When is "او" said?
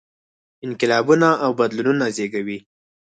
1.43-1.51